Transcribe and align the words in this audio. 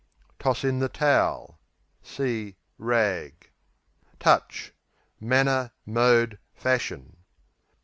Toss 0.39 0.63
in 0.63 0.79
the 0.79 0.89
towel 0.89 1.59
See 2.01 2.55
"rag." 2.79 3.51
Touch 4.19 4.73
Manner; 5.19 5.73
mode; 5.85 6.39
fashion. 6.55 7.17